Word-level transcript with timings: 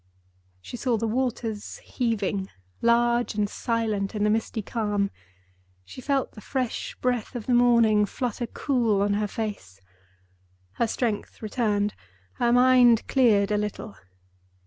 She 0.63 0.77
saw 0.77 0.97
the 0.97 1.05
waters 1.07 1.77
heaving, 1.77 2.49
large 2.81 3.35
and 3.35 3.47
silent, 3.47 4.15
in 4.15 4.23
the 4.23 4.31
misty 4.31 4.63
calm; 4.63 5.11
she 5.85 6.01
felt 6.01 6.31
the 6.31 6.41
fresh 6.41 6.95
breath 7.01 7.35
of 7.35 7.45
the 7.45 7.53
morning 7.53 8.07
flutter 8.07 8.47
cool 8.47 9.03
on 9.03 9.13
her 9.13 9.27
face. 9.27 9.79
Her 10.71 10.87
strength 10.87 11.43
returned; 11.43 11.93
her 12.39 12.51
mind 12.51 13.07
cleared 13.07 13.51
a 13.51 13.57
little. 13.57 13.95